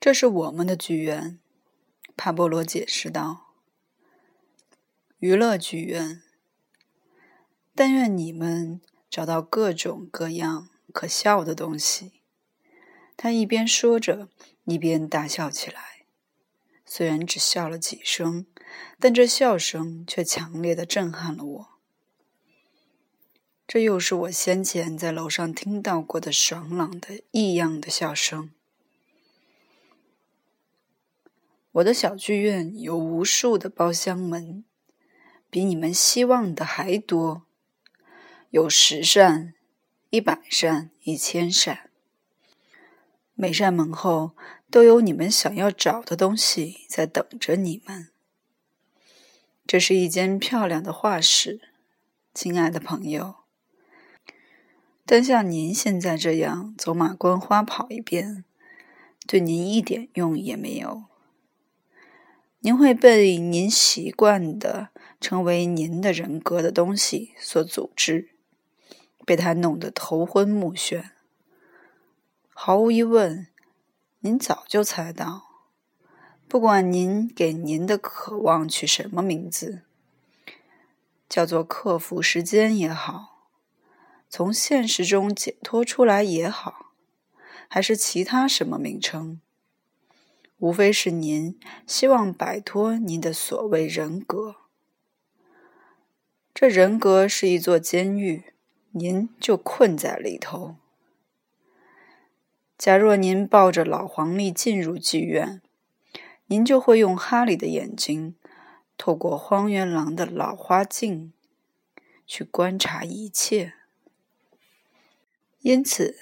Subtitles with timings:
[0.00, 1.40] 这是我们的剧院，
[2.16, 3.54] 帕波罗解释道。
[5.18, 6.22] 娱乐剧院。
[7.74, 8.80] 但愿你们
[9.10, 12.22] 找到各种各样可笑的东西。
[13.16, 14.28] 他一边说着，
[14.64, 16.04] 一边大笑起来。
[16.84, 18.46] 虽然只笑了几声，
[19.00, 21.68] 但这笑声却强烈的震撼了我。
[23.66, 28.52] 这又是我先前在楼上听到过的爽朗的异样的笑声。
[31.72, 34.64] 我的小剧院有无数的包厢门，
[35.50, 37.42] 比你们希望的还多，
[38.50, 39.54] 有十扇、
[40.10, 41.90] 一百扇、一千扇。
[43.34, 44.32] 每扇门后
[44.70, 48.08] 都有你们想要找的东西在等着你们。
[49.66, 51.60] 这是一间漂亮的画室，
[52.32, 53.36] 亲爱的朋友。
[55.04, 58.44] 但像您现在这样走马观花跑一遍，
[59.26, 61.07] 对您一点用也没有。
[62.60, 64.88] 您会被您习惯的
[65.20, 68.30] 成为您的人格的东西所组织，
[69.24, 71.10] 被他弄得头昏目眩。
[72.52, 73.46] 毫无疑问，
[74.20, 75.44] 您早就猜到，
[76.48, 79.82] 不管您给您的渴望取什么名字，
[81.28, 83.46] 叫做克服时间也好，
[84.28, 86.92] 从现实中解脱出来也好，
[87.68, 89.40] 还是其他什么名称，
[90.58, 94.56] 无非是您希望摆脱您的所谓人格。
[96.52, 98.42] 这人格是一座监狱，
[98.90, 100.76] 您就困在里头。
[102.76, 105.62] 假若您抱着老黄历进入剧院，
[106.46, 108.34] 您就会用哈利的眼睛，
[108.96, 111.32] 透过荒原狼的老花镜，
[112.26, 113.74] 去观察一切。
[115.60, 116.16] 因此，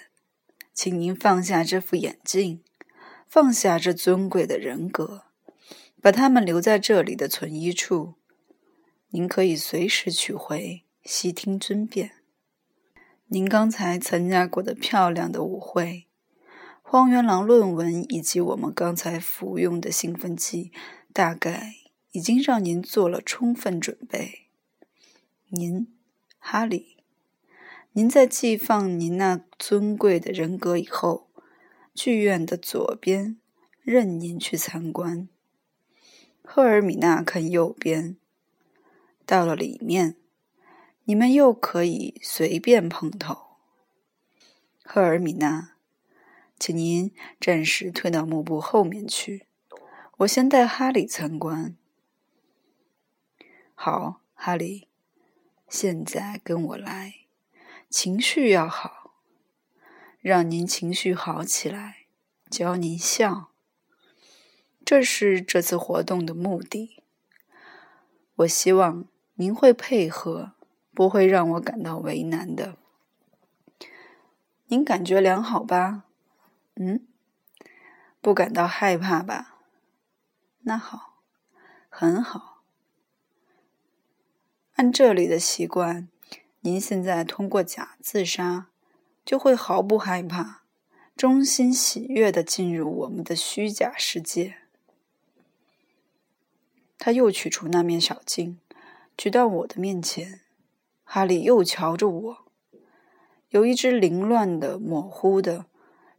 [0.74, 2.62] 请您放下这副眼镜，
[3.36, 5.24] 放下这尊贵的人格，
[6.00, 8.14] 把他们留在这里的存衣处。
[9.10, 12.12] 您可以随时取回，悉听尊便。
[13.26, 16.06] 您刚才参加过的漂亮的舞会。
[16.80, 20.72] 荒原狼论文以及我们刚才服用的兴奋剂，
[21.12, 21.74] 大概
[22.12, 24.46] 已经让您做了充分准备。
[25.48, 25.88] 您，
[26.38, 26.96] 哈利，
[27.92, 31.28] 您在寄放您那尊贵的人格以后，
[31.96, 33.38] 剧院的左边
[33.82, 35.28] 任您去参观。
[36.44, 38.16] 赫尔米娜看右边，
[39.24, 40.16] 到了里面，
[41.04, 43.56] 你们又可以随便碰头。
[44.84, 45.72] 赫尔米娜。
[46.58, 49.46] 请您暂时退到幕布后面去，
[50.18, 51.76] 我先带哈利参观。
[53.74, 54.88] 好，哈利，
[55.68, 57.12] 现在跟我来。
[57.90, 59.05] 情绪要好，
[60.28, 61.98] 让您情绪好起来，
[62.50, 63.52] 教您笑。
[64.84, 67.00] 这是这次活动的目的。
[68.38, 69.04] 我希望
[69.34, 70.54] 您会配合，
[70.92, 72.76] 不会让我感到为难的。
[74.66, 76.06] 您感觉良好吧？
[76.74, 77.06] 嗯，
[78.20, 79.60] 不感到害怕吧？
[80.62, 81.20] 那好，
[81.88, 82.64] 很好。
[84.74, 86.08] 按这里的习惯，
[86.62, 88.66] 您现在通过假自杀，
[89.26, 90.62] 就会毫不害怕，
[91.14, 94.56] 衷心喜悦的进入我们的虚假世界。
[96.96, 98.58] 他又取出那面小镜，
[99.18, 100.40] 举到我的面前。
[101.04, 102.46] 哈利又瞧着我，
[103.50, 105.66] 有一只凌乱的、模糊的。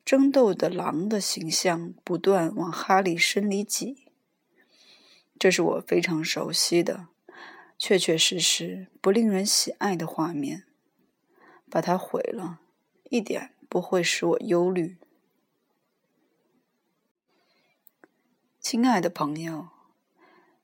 [0.05, 4.07] 争斗的狼的形象不断往哈利身里挤，
[5.37, 7.07] 这是我非常熟悉的、
[7.77, 10.63] 确确实实不令人喜爱的画面。
[11.69, 12.61] 把它毁了，
[13.09, 14.97] 一点不会使我忧虑。
[18.59, 19.69] 亲爱的朋友，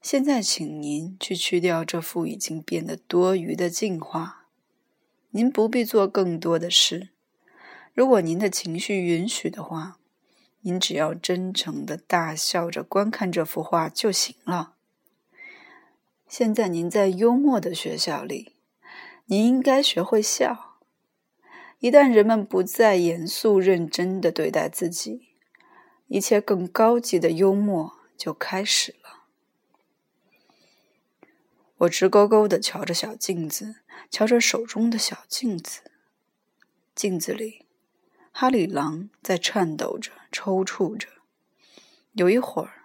[0.02, 4.48] 现在请您去去掉这副已经变得多余的镜画。
[5.32, 7.10] 您不必做更多的事。
[7.94, 10.00] 如果您的情绪允许的话，
[10.62, 14.76] 您只要真诚的大笑着观看这幅画就行了。
[16.28, 18.56] 现在您在幽默的学校里，
[19.28, 20.73] 您应该学会笑。
[21.84, 25.28] 一旦人们不再严肃认真的对待自己，
[26.08, 29.26] 一切更高级的幽默就开始了。
[31.80, 35.82] 我直勾勾的瞧着小镜子，瞧着手中的小镜子，
[36.96, 37.66] 镜子里。
[38.32, 41.10] 哈里狼在颤抖着，抽搐着。
[42.14, 42.84] 有一会儿，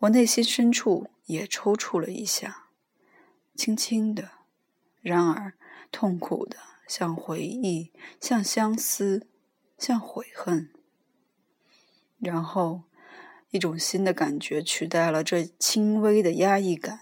[0.00, 2.64] 我内心深处也抽搐了一下，
[3.54, 4.32] 轻轻的，
[5.00, 5.54] 然而
[5.90, 6.56] 痛苦的，
[6.86, 9.26] 像回忆，像相思，
[9.78, 10.70] 像悔恨。
[12.18, 12.82] 然后，
[13.50, 17.00] 一种新的感觉取代了这轻微的压抑感。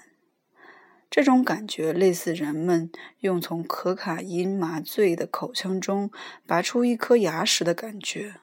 [1.11, 2.91] 这种感觉类似人们
[3.21, 6.11] 用从可卡因麻醉的口腔中
[6.45, 8.41] 拔出一颗牙时的感觉。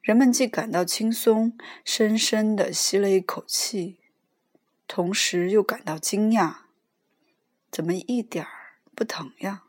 [0.00, 3.98] 人们既感到轻松，深深地吸了一口气，
[4.88, 6.60] 同时又感到惊讶：
[7.76, 9.64] 怎么一点儿不疼呀？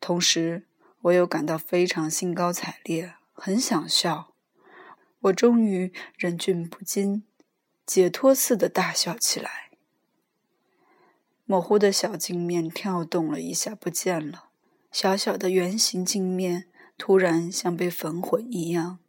[0.00, 0.64] 同时，
[1.02, 4.32] 我又感到非常兴高采烈，很想笑。
[5.20, 7.24] 我终于忍俊不禁。
[7.84, 9.68] 解脱似的大笑起来，
[11.44, 14.48] 模糊的小镜面跳动了一下，不见了。
[14.90, 19.00] 小小的圆形镜面突然像被焚毁一样，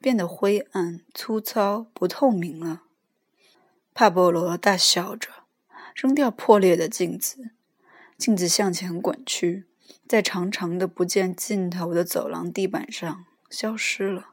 [0.00, 2.84] 变得灰暗、粗糙、不透明了。
[3.92, 5.39] 帕波罗大笑着，
[5.94, 7.50] 扔掉破裂的镜子，
[8.16, 9.64] 镜子向前滚去，
[10.06, 14.28] 在长长的不见尽头的走廊地板上消失了。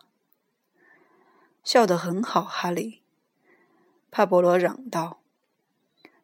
[1.64, 3.02] 笑得很好，哈利。
[4.10, 5.20] 帕博罗嚷道：“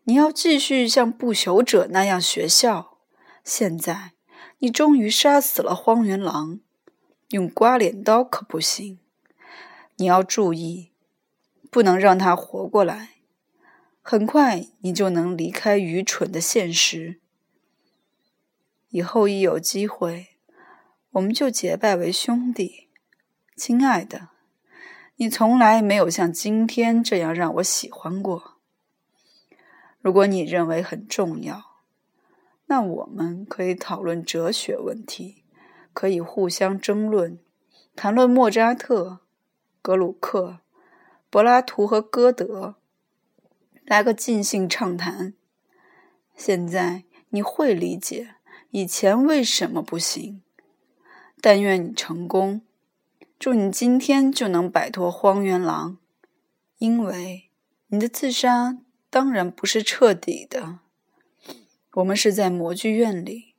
[0.06, 2.98] 你要继续像不朽者那样学校。
[3.44, 4.14] 现在，
[4.60, 6.62] 你终于杀死了荒原狼，
[7.30, 9.00] 用刮脸刀可不行。
[9.98, 10.92] 你要注意，
[11.70, 13.13] 不能让他活过来。
[14.06, 17.22] 很快，你就能离开愚蠢的现实。
[18.90, 20.28] 以后一有机会，
[21.12, 22.90] 我们就结拜为兄弟，
[23.56, 24.30] 亲爱的。”
[25.16, 28.58] 你从来没有像今天这样让我喜欢过。
[30.02, 31.64] 如果你认为很重要，
[32.66, 35.46] 那我们可以讨论哲学问题，
[35.94, 37.40] 可以互相争论，
[37.96, 39.20] 谈论莫扎特、
[39.82, 40.60] 格鲁克、
[41.30, 42.76] 柏拉图和歌德，
[43.86, 45.34] 来个尽兴畅谈。
[46.36, 48.36] 现在你会理解
[48.72, 50.42] 以前为什么不行。
[51.42, 52.62] 但愿你成功。
[53.38, 55.98] 祝你今天就能摆脱荒原狼，
[56.78, 57.50] 因为
[57.88, 58.78] 你的自杀
[59.10, 60.80] 当然不是彻底的。
[61.96, 63.56] 我们是在模具院里，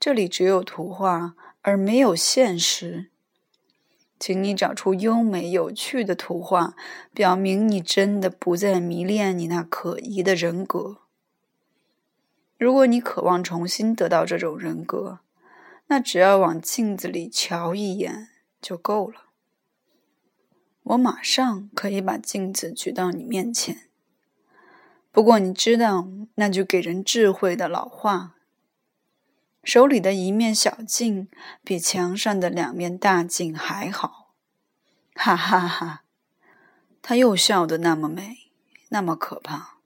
[0.00, 3.09] 这里只有图画而没有现实。
[4.20, 6.76] 请你找出优美有趣的图画，
[7.12, 10.98] 表明你真的不再迷恋你那可疑的人格。
[12.56, 15.20] 如果你渴望重新得到这种人格，
[15.88, 18.28] 那只要往镜子里瞧一眼。
[18.62, 19.30] 就够了。
[20.82, 23.88] 我马上可以把镜子举到你面前。
[25.10, 28.36] 不过你知道那句给人智慧的老话
[29.62, 31.28] ：“手里的一面小镜
[31.62, 34.34] 比墙上的两面大镜还好。”
[35.14, 36.04] 哈哈哈！
[37.02, 38.50] 他又笑得那么美，
[38.88, 39.78] 那么可怕。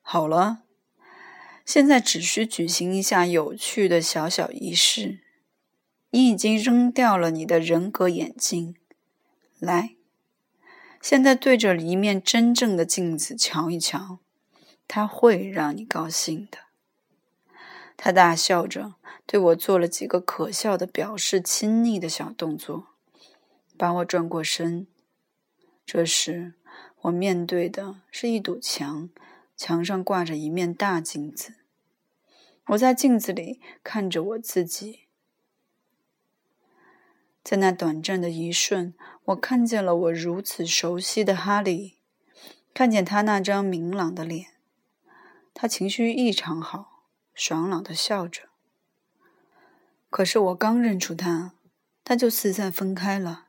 [0.00, 0.62] 好了，
[1.64, 5.20] 现在只需举行一下有趣的小小仪式。
[6.10, 8.76] 你已经扔掉了你的人格眼镜，
[9.58, 9.96] 来，
[11.02, 14.20] 现在对着一面真正的镜子瞧一瞧，
[14.86, 16.58] 它会让你高兴的。
[17.96, 18.94] 他大笑着
[19.24, 22.88] 对我做了几个可笑的表示亲昵的小动作，
[23.76, 24.86] 把我转过身。
[25.84, 26.54] 这时，
[27.02, 29.08] 我面对的是一堵墙，
[29.56, 31.54] 墙上挂着一面大镜子，
[32.66, 35.00] 我在镜子里看着我自己。
[37.42, 38.92] 在那短暂的一瞬，
[39.26, 41.98] 我看见了我如此熟悉的哈利，
[42.74, 44.48] 看见他那张明朗的脸，
[45.54, 46.95] 他情绪异常好，
[47.36, 48.48] 爽朗的笑着。
[50.10, 51.52] 可是我刚认出他，
[52.02, 53.46] 他就四散分开了。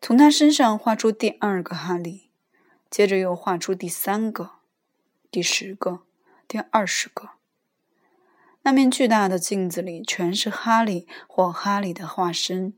[0.00, 2.28] 从他身上画出第二个哈利，
[2.90, 4.50] 接着又画出第三个、
[5.30, 6.02] 第十个、
[6.46, 7.30] 第二十个。
[8.62, 12.74] 那面巨大的镜子里全是哈利或哈利的化身。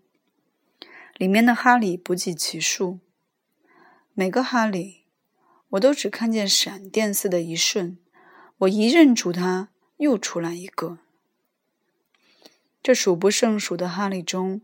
[1.16, 3.00] 里面的哈利不计其数，
[4.14, 5.06] 每个哈利，
[5.70, 7.98] 我都只看见闪电似的一瞬。
[8.58, 10.98] 我一认出他，又出来一个。
[12.82, 14.60] 这数不胜数的哈利中，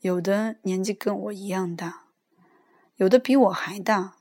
[0.00, 2.04] 有的年纪跟我一样大，
[2.96, 4.16] 有的比我还大，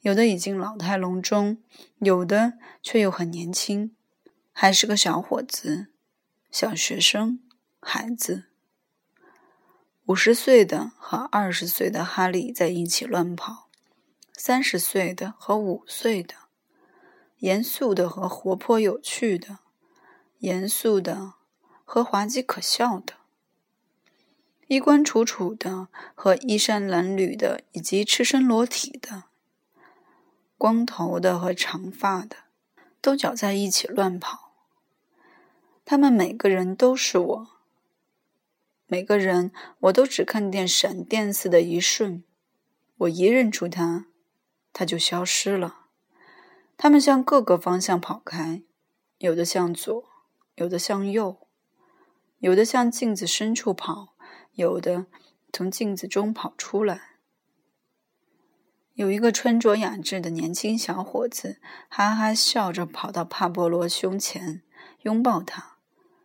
[0.00, 1.58] 有的已经老态龙钟，
[1.98, 3.94] 有的却又很年轻，
[4.52, 5.88] 还是个小伙子、
[6.50, 7.40] 小学生、
[7.80, 8.44] 孩子。
[10.06, 13.68] 五十岁的和二十岁的哈利在一起乱跑，
[14.32, 16.36] 三十岁的和五岁的，
[17.38, 19.58] 严肃的和活泼有趣的，
[20.38, 21.34] 严肃的
[21.84, 23.14] 和滑稽可笑的，
[24.68, 29.24] 衣冠楚楚的和衣衫褴褛的，以及赤身裸体的，
[30.56, 32.36] 光头的和长发的，
[33.00, 34.52] 都搅在一起乱跑。
[35.84, 37.48] 他们每个人都是我。
[38.88, 42.24] 每个人，我都只看见闪电似的一瞬。
[42.98, 44.06] 我一认出他，
[44.72, 45.85] 他就消失了。
[46.76, 48.62] 他们向各个方向跑开，
[49.18, 50.04] 有的向左，
[50.56, 51.48] 有的向右，
[52.38, 54.14] 有的向镜子深处跑，
[54.52, 55.06] 有的
[55.52, 57.16] 从镜子中跑出来。
[58.92, 64.62] 有一个穿着雅致的年轻小伙子，哈哈笑着跑到帕波罗胸前，
[65.02, 65.78] 拥抱他，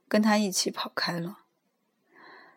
[0.08, 1.40] 跟他一起跑开了。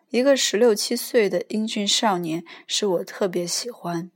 [0.09, 4.11] 一个十六七岁的英俊少年，是我特别喜欢。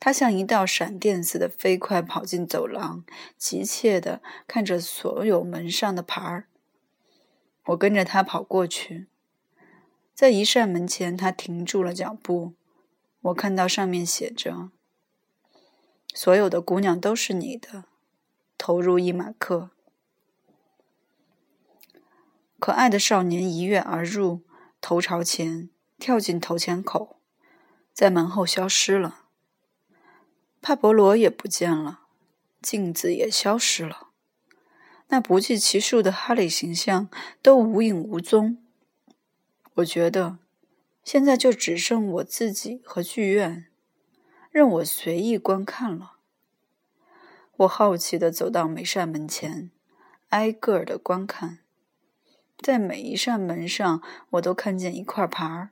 [0.00, 3.04] 他像一道闪电似的飞快跑进走廊，
[3.36, 6.48] 急切地看着所有门上的牌儿。
[7.66, 9.06] 我跟着他跑过去，
[10.14, 12.54] 在一扇门前，他停住了脚步。
[13.20, 14.70] 我看到上面写着
[16.14, 17.84] ：“所有的姑娘都是你的，
[18.56, 19.70] 投入一马克。”
[22.58, 24.40] 可爱的少年一跃而入。
[24.80, 27.18] 头朝前跳进头前口，
[27.92, 29.26] 在门后消失了。
[30.70, 32.02] 帕博罗也不见了，
[32.62, 34.10] 镜子也消失了，
[35.08, 37.10] 那不计其数的哈里形象
[37.42, 38.56] 都无影无踪。
[39.74, 40.38] 我觉得
[41.02, 43.66] 现在就只剩我自己和剧院，
[44.52, 46.18] 任我随意观看了。
[47.56, 49.72] 我好奇地走到每扇门前，
[50.28, 51.58] 挨个儿的观看。
[52.58, 54.00] 在每一扇门上，
[54.30, 55.70] 我都看见一块牌儿，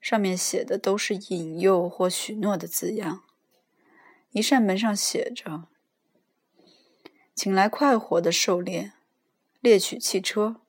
[0.00, 3.24] 上面写的都是引诱或许诺的字样。
[4.36, 5.64] 一扇门上写着
[7.34, 8.92] ：“请来快活的狩猎，
[9.62, 10.60] 猎取汽车。”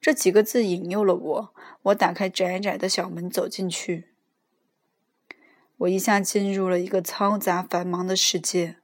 [0.00, 1.54] 这几个字引诱了我。
[1.82, 4.10] 我打开窄窄的小门，走进去。
[5.78, 8.76] 我一下进入了一个嘈杂繁忙的世界。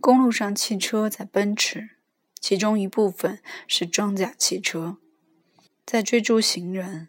[0.00, 1.96] 公路上，汽车在奔驰。
[2.38, 4.98] 其中一部分是装甲汽车，
[5.84, 7.08] 在追逐行人，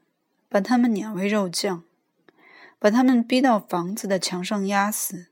[0.50, 1.84] 把他们碾为肉酱，
[2.82, 5.28] 把他们逼到房子的墙上压死。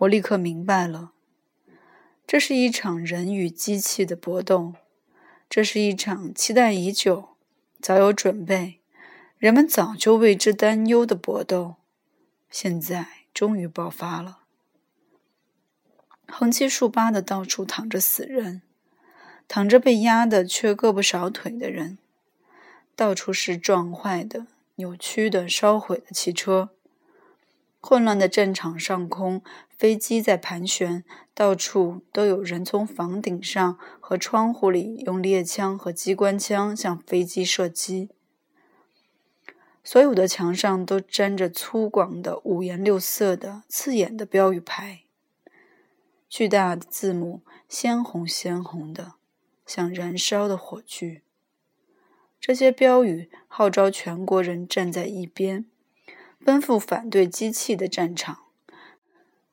[0.00, 1.12] 我立刻明白了，
[2.26, 4.74] 这是一场人与机器的搏斗，
[5.48, 7.36] 这是一场期待已久、
[7.80, 8.80] 早有准备、
[9.38, 11.76] 人们早就为之担忧的搏斗，
[12.50, 14.40] 现在终于爆发了。
[16.26, 18.62] 横七竖八的到处躺着死人。
[19.46, 21.98] 躺着被压得缺胳膊少腿的人，
[22.94, 24.46] 到处是撞坏的、
[24.80, 26.70] 扭曲的、烧毁的汽车。
[27.78, 29.42] 混乱的战场上空，
[29.76, 38.08] 飞机在盘旋，到处都有人从房顶上和窗户里用猎枪和机关枪向飞机射击。
[39.84, 45.02] 所有的墙上都粘着粗犷的、五颜六色的、刺眼的标语牌，
[46.28, 49.12] 巨大的字母，鲜红鲜红的。
[49.66, 51.22] 像燃烧的火炬，
[52.50, 55.66] 这些标语号召全国人站在一边，
[56.44, 58.38] 奔赴反对机器的战场，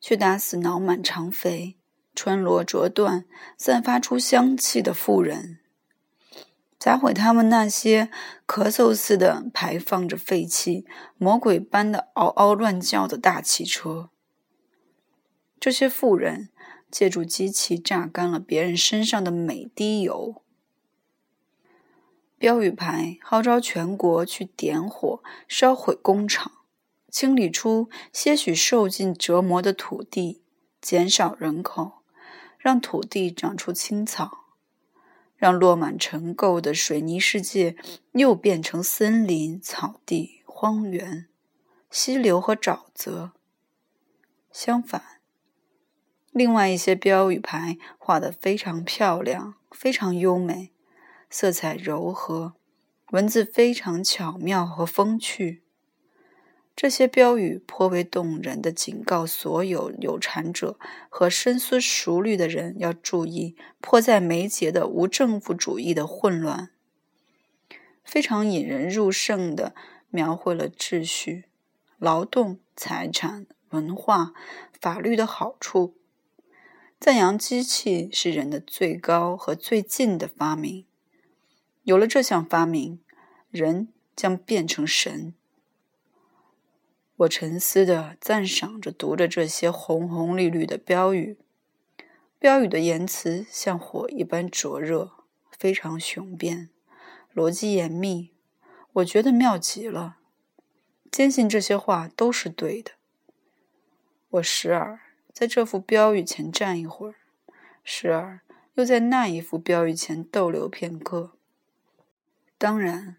[0.01, 1.75] 去打死脑满肠肥、
[2.16, 3.25] 穿罗着缎、
[3.56, 5.60] 散发出香气的妇人，
[6.80, 8.10] 砸毁他们那些
[8.48, 10.88] 咳嗽似的排放着废气、
[11.20, 14.10] 魔鬼般的嗷嗷乱叫的大汽车。
[15.60, 16.50] 这些妇人。
[16.89, 20.42] 借助机器榨干了别人身上的每滴油。
[22.39, 26.51] 标语牌号召全国去点火、烧毁工厂，
[27.10, 30.44] 清理出些许受尽折磨的土地，
[30.79, 32.03] 减少人口，
[32.60, 34.46] 让土地长出青草，
[35.36, 37.75] 让落满尘垢的水泥世界
[38.12, 41.27] 又变成森林、草地、荒原、
[41.89, 43.32] 溪流和沼泽。
[44.51, 45.01] 相反。
[46.32, 50.72] 另外一些标语牌画得非常漂亮，非常优美，
[51.30, 52.54] 色彩柔和，
[53.12, 55.62] 文字非常巧妙和风趣。
[56.76, 60.78] 这些标语颇为动人的警告所有有产者
[61.10, 66.70] 和深思熟虑的人要注意迫在眉睫的无政府主义的混乱。
[68.04, 69.74] 非常引人入胜地
[70.10, 71.46] 描绘了秩序、
[71.98, 74.34] 劳动、财产、文化、
[74.80, 75.96] 法律的好处。
[77.00, 80.86] 赞扬机器是人的最高和最近的发明。
[81.88, 83.00] 有了这项发明，
[83.50, 85.34] 人将变成神。
[87.15, 91.38] 我沉思地赞赏着读着这些红红绿绿的标语，
[92.38, 95.12] 标语的言辞像火一般灼热，
[95.58, 96.67] 非常雄辩，
[97.34, 98.32] 逻辑严密。
[98.91, 100.17] 我觉得妙极了，
[101.10, 102.91] 坚信这些话都是对的。
[104.32, 105.00] 我时而。
[105.32, 107.15] 在这幅标语前站一会儿，
[107.84, 108.41] 时而
[108.74, 111.37] 又在那一幅标语前逗留片刻。
[112.60, 113.18] 当然，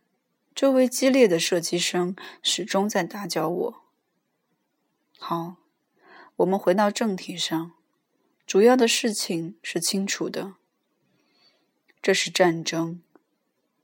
[0.52, 3.82] 周围激烈的射击声始终在打搅我。
[5.16, 5.56] 好，
[6.36, 7.72] 我们回到正题上。
[8.44, 10.54] 主要的事情是清楚的，
[12.02, 13.00] 这是战争，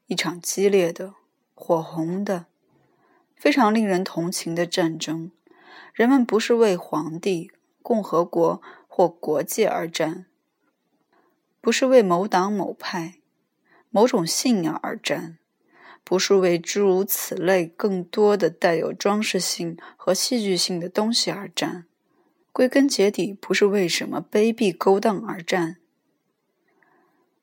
[0.07, 1.15] 一场激烈的、
[1.55, 2.47] 火红的、
[3.37, 5.31] 非常令人同情的战争。
[5.93, 10.27] 人们不是为皇帝、共和国或国界而战，
[11.61, 13.21] 不是为某党某派、
[13.91, 15.39] 某种信仰而战。
[16.05, 21.87] 不是为诸如此类更多的带有装饰性和戏剧性的东西而战，
[22.53, 25.79] 归根结底不是为什么卑鄙勾当而战。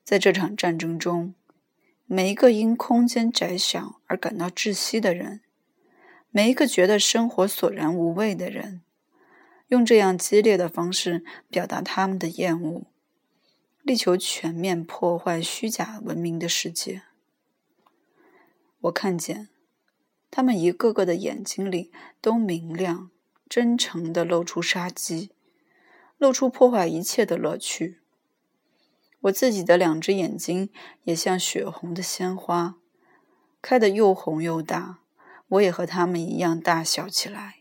[0.03, 1.33] 在这场战争中，
[2.05, 5.41] 每一个因空间窄小而感到窒息的人，
[6.29, 8.81] 每一个觉得生活索然无味的人，
[9.69, 12.83] 用这样激烈的方式表达他们的厌恶，
[13.81, 17.03] 力求全面破坏虚假文明的世界。
[18.81, 19.49] 我看见，
[20.29, 23.11] 他们一个个的眼睛里都明亮、
[23.47, 25.31] 真诚地露出杀机，
[26.17, 27.99] 露出破坏一切的乐趣。
[29.21, 30.69] 我自己的两只眼睛
[31.03, 32.77] 也像血红的鲜花，
[33.61, 34.97] 开得又红又大。
[35.49, 37.57] 我也和他们一样大笑起来。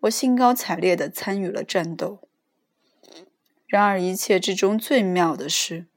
[0.00, 2.20] 我兴高采烈地参与了战斗。
[3.66, 5.88] 然而，一切之中最妙的是。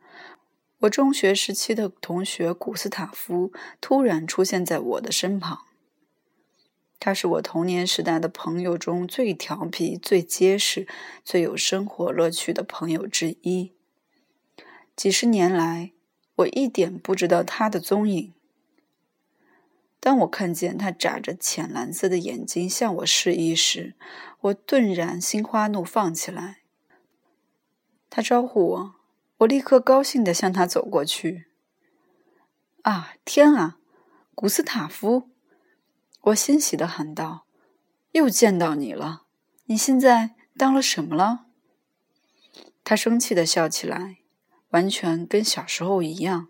[0.82, 5.66] 我中学时期的同学古斯塔夫突然出现在我的身旁。
[7.00, 10.88] 他是我童年时代的朋友中最调皮、最结实、
[11.24, 13.74] 最有生活乐趣的朋友之一。
[14.96, 15.92] 几十年来，
[16.38, 18.34] 我一点不知道他的踪影。
[20.00, 23.94] 当我看见他眨着浅蓝色的眼睛向我示意时，
[24.42, 26.62] 我顿然心花怒放起来。
[28.10, 29.01] 他招呼我。
[29.42, 31.48] 我立刻高兴地向他走过去。
[32.84, 33.78] 啊，天啊，
[34.36, 35.30] 古斯塔夫！
[36.22, 37.46] 我欣喜地喊道
[38.14, 39.24] ：“又见到你了！
[39.66, 41.46] 你现在当了什么了？”
[42.84, 44.18] 他生气地笑起来，
[44.70, 46.50] 完全跟小时候一样。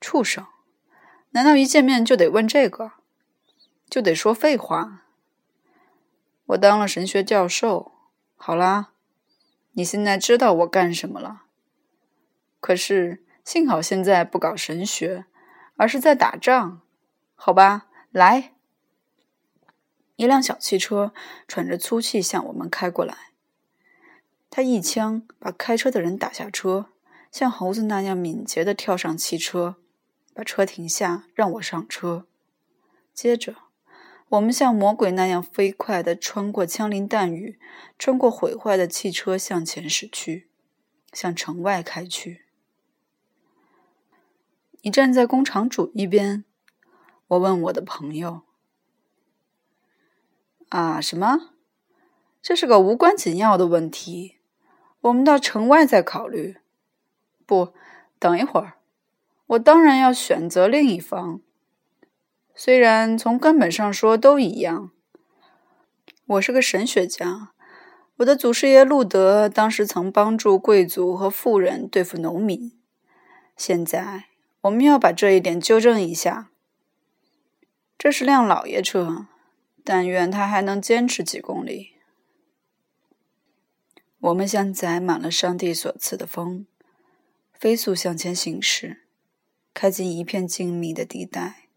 [0.00, 0.46] 畜生！
[1.30, 2.92] 难道一见面就得问这个？
[3.90, 5.04] 就得说废话？
[6.46, 7.92] 我当了神学教授。
[8.36, 8.92] 好啦。
[9.78, 11.44] 你现在知道我干什么了？
[12.58, 15.26] 可是幸好现在不搞神学，
[15.76, 16.80] 而是在打仗，
[17.36, 17.86] 好吧？
[18.10, 18.54] 来，
[20.16, 21.12] 一辆小汽车
[21.46, 23.30] 喘着粗气向我们开过来。
[24.50, 26.86] 他一枪把开车的人打下车，
[27.30, 29.76] 像猴子那样敏捷地跳上汽车，
[30.34, 32.26] 把车停下，让我上车。
[33.14, 33.54] 接着。
[34.30, 37.58] 我们像魔鬼那样飞快地穿过枪林弹雨，
[37.98, 40.48] 穿过毁坏的汽车向前驶去，
[41.12, 42.42] 向城外开去。
[44.82, 46.44] 你站在工厂主一边，
[47.28, 48.42] 我问我的朋友
[50.68, 51.54] ：“啊，什么？
[52.42, 54.36] 这是个无关紧要的问题，
[55.00, 56.58] 我们到城外再考虑。”
[57.46, 57.72] 不，
[58.18, 58.74] 等一会儿，
[59.46, 61.40] 我当然要选择另一方。
[62.60, 64.90] 虽然从根本上说都一样，
[66.26, 67.52] 我是个神学家。
[68.16, 72.76] 我的祖师爷路德当时曾帮助贵族和富人对付农民。
[73.56, 74.24] 现在
[74.62, 76.50] 我们要把这一点纠正一下。
[77.96, 79.28] 这是辆老爷车，
[79.84, 81.92] 但愿他还能坚持几公里。
[84.18, 86.66] 我们像载满了上帝所赐的风，
[87.52, 89.04] 飞速向前行驶，
[89.72, 91.67] 开进一片静谧的地带。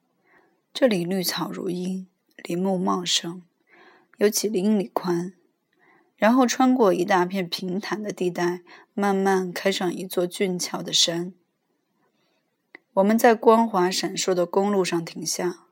[0.74, 2.08] 这里绿草如茵，
[2.38, 3.44] 林木茂盛，
[4.18, 5.34] 有几英里宽。
[6.16, 8.62] 然后穿过一大片平坦的地带，
[8.94, 11.34] 慢慢开上一座俊俏的山。
[12.94, 15.66] 我们在光滑闪烁的公路上停下。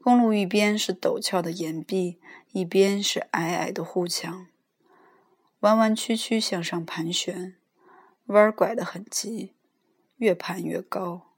[0.00, 2.18] 公路一边是陡峭的岩壁，
[2.52, 4.46] 一边是矮矮的护墙，
[5.60, 7.56] 弯弯曲曲向上盘旋，
[8.26, 9.52] 弯拐得很急，
[10.16, 11.32] 越盘越高。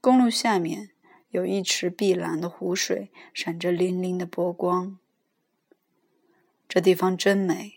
[0.00, 0.90] 公路下面。
[1.30, 4.98] 有一池碧蓝的湖水，闪着粼粼的波光。
[6.68, 7.74] 这地方真美，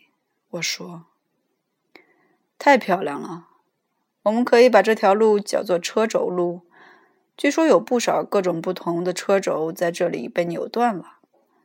[0.50, 1.06] 我说。
[2.58, 3.48] 太漂亮了，
[4.22, 6.62] 我们可以把这条路叫做车轴路。
[7.36, 11.18] 据说有不少各种不同的车轴在这里被扭断了。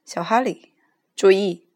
[0.03, 0.73] 小哈利，
[1.15, 1.68] 注意，